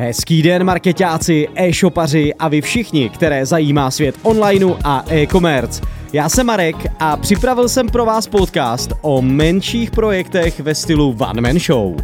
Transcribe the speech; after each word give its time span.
Hezký 0.00 0.42
den 0.42 0.64
marketáci, 0.64 1.48
e-shopaři 1.54 2.34
a 2.34 2.48
vy 2.48 2.60
všichni, 2.60 3.08
které 3.10 3.46
zajímá 3.46 3.90
svět 3.90 4.14
onlineu 4.22 4.74
a 4.84 5.04
e-commerce. 5.10 5.82
Já 6.12 6.28
jsem 6.28 6.46
Marek 6.46 6.76
a 6.98 7.16
připravil 7.16 7.68
jsem 7.68 7.88
pro 7.88 8.04
vás 8.04 8.26
podcast 8.26 8.92
o 9.02 9.22
menších 9.22 9.90
projektech 9.90 10.60
ve 10.60 10.74
stylu 10.74 11.16
One 11.20 11.40
Man 11.40 11.58
Show. 11.58 11.96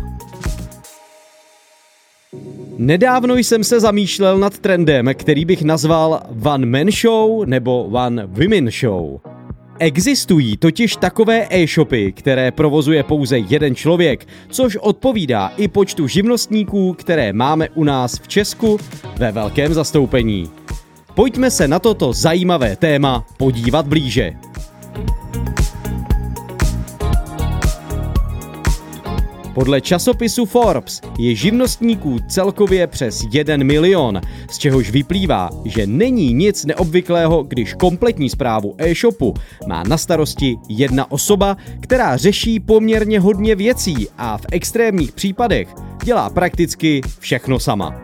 Nedávno 2.79 3.37
jsem 3.37 3.65
se 3.65 3.81
zamýšlel 3.81 4.39
nad 4.39 4.59
trendem, 4.59 5.11
který 5.15 5.45
bych 5.45 5.63
nazval 5.63 6.23
One 6.45 6.67
Man 6.67 6.91
Show 6.91 7.45
nebo 7.45 7.85
One 7.85 8.27
Women 8.27 8.71
Show. 8.71 9.21
Existují 9.79 10.57
totiž 10.57 10.97
takové 10.97 11.47
e-shopy, 11.51 12.13
které 12.13 12.51
provozuje 12.51 13.03
pouze 13.03 13.39
jeden 13.39 13.75
člověk, 13.75 14.29
což 14.49 14.77
odpovídá 14.77 15.53
i 15.57 15.69
počtu 15.69 16.07
živnostníků, 16.07 16.93
které 16.93 17.33
máme 17.33 17.69
u 17.69 17.85
nás 17.85 18.19
v 18.19 18.29
Česku 18.29 18.79
ve 19.17 19.33
velkém 19.33 19.75
zastoupení. 19.75 20.51
Pojďme 21.15 21.51
se 21.51 21.69
na 21.69 21.79
toto 21.79 22.13
zajímavé 22.13 22.77
téma 22.77 23.27
podívat 23.37 23.87
blíže. 23.87 24.33
Podle 29.55 29.81
časopisu 29.81 30.45
Forbes 30.47 31.01
je 31.19 31.35
živnostníků 31.35 32.19
celkově 32.29 32.87
přes 32.87 33.25
1 33.33 33.57
milion, 33.57 34.21
z 34.51 34.59
čehož 34.59 34.91
vyplývá, 34.91 35.51
že 35.65 35.87
není 35.87 36.33
nic 36.33 36.65
neobvyklého, 36.65 37.43
když 37.43 37.75
kompletní 37.75 38.31
zprávu 38.31 38.75
e-shopu 38.79 39.35
má 39.67 39.83
na 39.83 39.99
starosti 39.99 40.57
jedna 40.69 41.11
osoba, 41.11 41.57
která 41.81 42.17
řeší 42.17 42.61
poměrně 42.61 43.21
hodně 43.21 43.55
věcí 43.55 44.09
a 44.19 44.39
v 44.39 44.47
extrémních 44.53 45.13
případech 45.13 45.69
dělá 46.05 46.31
prakticky 46.31 47.01
všechno 47.19 47.59
sama. 47.59 48.03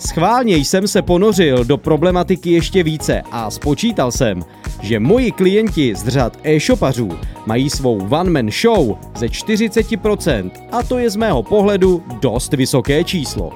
Schválně 0.00 0.56
jsem 0.56 0.88
se 0.88 1.02
ponořil 1.02 1.64
do 1.64 1.76
problematiky 1.76 2.50
ještě 2.50 2.82
více 2.82 3.22
a 3.30 3.50
spočítal 3.50 4.12
jsem, 4.12 4.42
že 4.82 5.00
moji 5.00 5.32
klienti 5.32 5.94
z 5.94 6.08
řad 6.08 6.38
e-shopařů 6.44 7.08
mají 7.46 7.70
svou 7.70 8.08
one-man 8.10 8.50
show 8.50 8.96
ze 9.16 9.26
40% 9.26 10.50
a 10.72 10.82
to 10.82 10.98
je 10.98 11.10
z 11.10 11.16
mého 11.16 11.42
pohledu 11.42 12.02
dost 12.20 12.52
vysoké 12.52 13.04
číslo. 13.04 13.52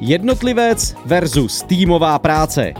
Jednotlivec 0.00 0.96
versus 1.06 1.62
týmová 1.62 2.18
práce. 2.18 2.74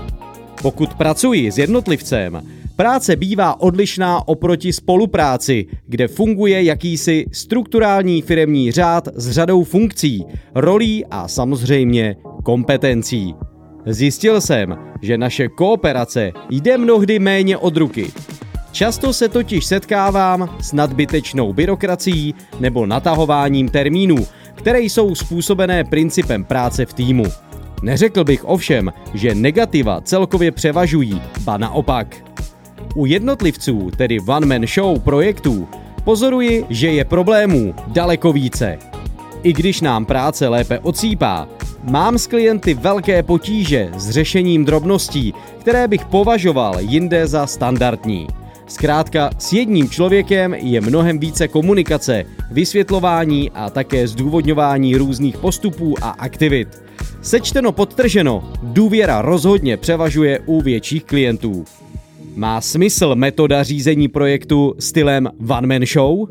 Pokud 0.62 0.94
pracuji 0.94 1.52
s 1.52 1.58
jednotlivcem, 1.58 2.42
práce 2.80 3.16
bývá 3.16 3.60
odlišná 3.60 4.28
oproti 4.28 4.72
spolupráci, 4.72 5.66
kde 5.86 6.08
funguje 6.08 6.62
jakýsi 6.62 7.24
strukturální 7.32 8.22
firemní 8.22 8.72
řád 8.72 9.08
s 9.14 9.30
řadou 9.30 9.64
funkcí, 9.64 10.24
rolí 10.54 11.04
a 11.10 11.28
samozřejmě 11.28 12.16
kompetencí. 12.44 13.34
Zjistil 13.86 14.40
jsem, 14.40 14.78
že 15.02 15.18
naše 15.18 15.48
kooperace 15.48 16.32
jde 16.50 16.78
mnohdy 16.78 17.18
méně 17.18 17.56
od 17.56 17.76
ruky. 17.76 18.12
Často 18.72 19.12
se 19.12 19.28
totiž 19.28 19.64
setkávám 19.64 20.56
s 20.60 20.72
nadbytečnou 20.72 21.52
byrokracií 21.52 22.34
nebo 22.60 22.86
natahováním 22.86 23.68
termínů, 23.68 24.26
které 24.54 24.80
jsou 24.80 25.14
způsobené 25.14 25.84
principem 25.84 26.44
práce 26.44 26.86
v 26.86 26.92
týmu. 26.92 27.24
Neřekl 27.82 28.24
bych 28.24 28.44
ovšem, 28.44 28.92
že 29.14 29.34
negativa 29.34 30.00
celkově 30.00 30.50
převažují, 30.50 31.22
ba 31.44 31.56
naopak. 31.56 32.29
U 32.94 33.06
jednotlivců, 33.06 33.90
tedy 33.96 34.20
one-man 34.20 34.66
show 34.66 35.00
projektů, 35.00 35.68
pozoruji, 36.04 36.64
že 36.68 36.88
je 36.88 37.04
problémů 37.04 37.74
daleko 37.86 38.32
více. 38.32 38.78
I 39.42 39.52
když 39.52 39.80
nám 39.80 40.04
práce 40.04 40.48
lépe 40.48 40.78
ocípá, 40.78 41.48
Mám 41.82 42.18
s 42.18 42.26
klienty 42.26 42.74
velké 42.74 43.22
potíže 43.22 43.90
s 43.96 44.10
řešením 44.10 44.64
drobností, 44.64 45.34
které 45.60 45.88
bych 45.88 46.04
považoval 46.04 46.74
jinde 46.80 47.26
za 47.26 47.46
standardní. 47.46 48.26
Zkrátka, 48.66 49.30
s 49.38 49.52
jedním 49.52 49.90
člověkem 49.90 50.54
je 50.54 50.80
mnohem 50.80 51.18
více 51.18 51.48
komunikace, 51.48 52.24
vysvětlování 52.50 53.50
a 53.50 53.70
také 53.70 54.08
zdůvodňování 54.08 54.96
různých 54.96 55.38
postupů 55.38 55.94
a 56.02 56.10
aktivit. 56.10 56.82
Sečteno 57.22 57.72
podtrženo, 57.72 58.52
důvěra 58.62 59.22
rozhodně 59.22 59.76
převažuje 59.76 60.38
u 60.46 60.60
větších 60.60 61.04
klientů. 61.04 61.64
Má 62.40 62.60
smysl 62.60 63.14
metoda 63.14 63.62
řízení 63.62 64.08
projektu 64.08 64.74
stylem 64.78 65.28
one 65.48 65.66
man 65.66 65.86
show? 65.86 66.28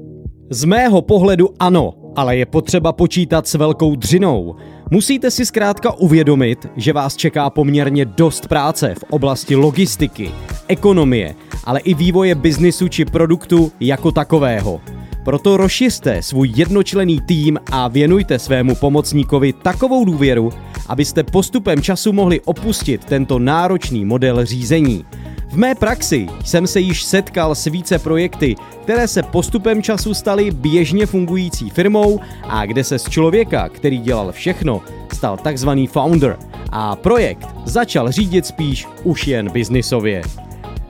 Z 0.50 0.64
mého 0.64 1.02
pohledu 1.02 1.50
ano, 1.59 1.94
ale 2.16 2.38
je 2.38 2.46
potřeba 2.46 2.94
počítat 2.94 3.47
s 3.47 3.53
velkou 3.53 3.96
dřinou. 3.96 4.56
Musíte 4.92 5.31
si 5.31 5.46
zkrátka 5.46 5.92
uvědomit, 5.92 6.68
že 6.75 6.94
vás 6.94 7.16
čeká 7.16 7.50
poměrně 7.50 8.06
dost 8.06 8.47
práce 8.47 8.96
v 8.96 9.03
oblasti 9.09 9.56
logistiky, 9.56 10.31
ekonomie, 10.68 11.36
ale 11.64 11.80
i 11.80 11.94
vývoje 11.94 12.36
biznisu 12.36 12.88
či 12.88 13.06
produktu 13.06 13.72
jako 13.80 14.12
takového. 14.12 14.81
Proto 15.26 15.58
rozšiřte 15.58 16.22
svůj 16.22 16.52
jednočlený 16.56 17.20
tým 17.22 17.59
a 17.72 17.88
věnujte 17.88 18.40
svému 18.40 18.76
pomocníkovi 18.76 19.53
takovou 19.53 20.06
důvěru, 20.06 20.50
abyste 20.88 21.24
postupem 21.24 21.81
času 21.81 22.14
mohli 22.14 22.41
opustit 22.41 23.06
tento 23.06 23.40
náročný 23.40 24.06
model 24.06 24.46
řízení. 24.46 25.06
V 25.52 25.58
mé 25.58 25.76
praxi 25.76 26.28
jsem 26.46 26.68
se 26.68 26.80
již 26.80 27.04
setkal 27.04 27.56
s 27.56 27.66
více 27.66 28.00
projekty, 28.00 28.56
které 28.84 29.08
se 29.08 29.24
postupem 29.24 29.84
času 29.84 30.14
staly 30.14 30.52
běžně 30.52 31.06
fungující 31.06 31.70
firmou 31.70 32.20
a 32.44 32.66
kde 32.66 32.84
se 32.84 33.00
z 33.00 33.10
člověka, 33.10 33.70
který 33.70 33.98
dělal 33.98 34.32
všechno, 34.32 34.82
stal 35.14 35.38
takzvaný 35.38 35.88
founder. 35.88 36.38
A 36.72 36.96
projekt 36.96 37.48
začal 37.66 38.12
řídit 38.12 38.46
spíš 38.46 38.88
už 39.04 39.28
jen 39.28 39.50
biznisově. 39.52 40.22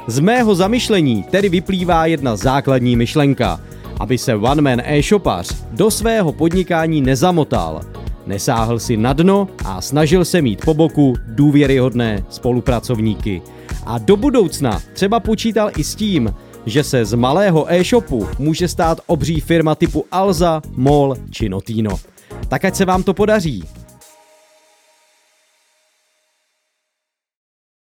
Z 0.07 0.19
mého 0.19 0.55
zamyšlení 0.55 1.23
tedy 1.23 1.49
vyplývá 1.49 2.05
jedna 2.05 2.35
základní 2.35 2.95
myšlenka, 2.95 3.59
aby 3.99 4.17
se 4.17 4.35
one-man 4.35 4.81
e-shopař 4.85 5.63
do 5.71 5.91
svého 5.91 6.31
podnikání 6.33 7.01
nezamotal, 7.01 7.81
nesáhl 8.27 8.79
si 8.79 8.97
na 8.97 9.13
dno 9.13 9.47
a 9.65 9.81
snažil 9.81 10.25
se 10.25 10.41
mít 10.41 10.65
po 10.65 10.73
boku 10.73 11.13
důvěryhodné 11.27 12.23
spolupracovníky– 12.29 13.41
a 13.85 13.97
do 13.97 14.17
budoucna 14.17 14.81
třeba 14.93 15.19
počítal 15.19 15.71
i 15.77 15.83
s 15.83 15.95
tím, 15.95 16.33
že 16.65 16.83
se 16.83 17.05
z 17.05 17.13
malého 17.13 17.73
e-shopu 17.73 18.27
může 18.39 18.67
stát 18.67 19.01
obří 19.07 19.39
firma 19.39 19.75
typu 19.75 20.05
Alza, 20.11 20.61
MOL 20.75 21.15
či 21.31 21.49
Notino. 21.49 21.99
Tak 22.47 22.65
ať 22.65 22.75
se 22.75 22.85
vám 22.85 23.03
to 23.03 23.13
podaří. 23.13 23.63